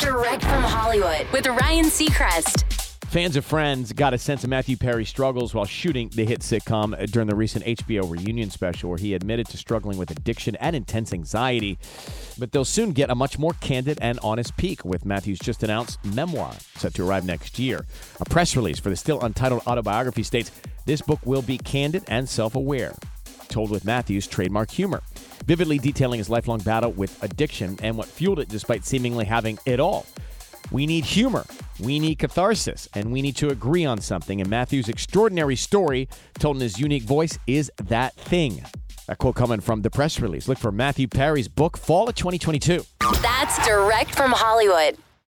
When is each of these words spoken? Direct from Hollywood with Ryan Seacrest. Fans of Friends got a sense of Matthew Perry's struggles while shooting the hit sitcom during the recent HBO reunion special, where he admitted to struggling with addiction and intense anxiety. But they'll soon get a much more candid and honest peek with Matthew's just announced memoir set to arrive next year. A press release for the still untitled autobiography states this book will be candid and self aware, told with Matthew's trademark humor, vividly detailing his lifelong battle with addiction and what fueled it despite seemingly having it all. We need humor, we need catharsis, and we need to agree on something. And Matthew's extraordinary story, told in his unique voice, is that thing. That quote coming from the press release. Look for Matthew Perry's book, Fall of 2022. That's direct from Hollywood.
Direct 0.00 0.42
from 0.42 0.64
Hollywood 0.64 1.28
with 1.32 1.46
Ryan 1.46 1.84
Seacrest. 1.84 2.64
Fans 3.06 3.36
of 3.36 3.44
Friends 3.44 3.92
got 3.92 4.12
a 4.12 4.18
sense 4.18 4.42
of 4.42 4.50
Matthew 4.50 4.76
Perry's 4.76 5.08
struggles 5.08 5.54
while 5.54 5.66
shooting 5.66 6.08
the 6.08 6.24
hit 6.24 6.40
sitcom 6.40 7.08
during 7.12 7.28
the 7.28 7.36
recent 7.36 7.64
HBO 7.64 8.10
reunion 8.10 8.50
special, 8.50 8.90
where 8.90 8.98
he 8.98 9.14
admitted 9.14 9.46
to 9.50 9.56
struggling 9.56 9.96
with 9.96 10.10
addiction 10.10 10.56
and 10.56 10.74
intense 10.74 11.12
anxiety. 11.12 11.78
But 12.40 12.50
they'll 12.50 12.64
soon 12.64 12.90
get 12.90 13.08
a 13.08 13.14
much 13.14 13.38
more 13.38 13.52
candid 13.60 13.98
and 14.02 14.18
honest 14.20 14.56
peek 14.56 14.84
with 14.84 15.06
Matthew's 15.06 15.38
just 15.38 15.62
announced 15.62 16.04
memoir 16.04 16.54
set 16.74 16.94
to 16.94 17.06
arrive 17.06 17.24
next 17.24 17.56
year. 17.60 17.86
A 18.20 18.24
press 18.24 18.56
release 18.56 18.80
for 18.80 18.90
the 18.90 18.96
still 18.96 19.20
untitled 19.20 19.62
autobiography 19.64 20.24
states 20.24 20.50
this 20.86 21.02
book 21.02 21.20
will 21.24 21.42
be 21.42 21.56
candid 21.56 22.02
and 22.08 22.28
self 22.28 22.56
aware, 22.56 22.96
told 23.48 23.70
with 23.70 23.84
Matthew's 23.84 24.26
trademark 24.26 24.72
humor, 24.72 25.02
vividly 25.48 25.78
detailing 25.78 26.18
his 26.18 26.28
lifelong 26.28 26.60
battle 26.60 26.92
with 26.92 27.20
addiction 27.22 27.78
and 27.82 27.96
what 27.96 28.06
fueled 28.06 28.38
it 28.38 28.50
despite 28.50 28.84
seemingly 28.84 29.24
having 29.24 29.58
it 29.64 29.80
all. 29.80 30.04
We 30.70 30.84
need 30.84 31.06
humor, 31.06 31.46
we 31.80 31.98
need 31.98 32.18
catharsis, 32.18 32.86
and 32.92 33.10
we 33.10 33.22
need 33.22 33.34
to 33.36 33.48
agree 33.48 33.86
on 33.86 33.98
something. 34.02 34.42
And 34.42 34.50
Matthew's 34.50 34.90
extraordinary 34.90 35.56
story, 35.56 36.06
told 36.38 36.56
in 36.56 36.62
his 36.62 36.78
unique 36.78 37.04
voice, 37.04 37.38
is 37.46 37.72
that 37.84 38.14
thing. 38.14 38.62
That 39.06 39.16
quote 39.16 39.36
coming 39.36 39.60
from 39.60 39.80
the 39.80 39.88
press 39.88 40.20
release. 40.20 40.48
Look 40.48 40.58
for 40.58 40.70
Matthew 40.70 41.08
Perry's 41.08 41.48
book, 41.48 41.78
Fall 41.78 42.10
of 42.10 42.14
2022. 42.14 42.84
That's 43.22 43.66
direct 43.66 44.14
from 44.14 44.32
Hollywood. 44.32 44.98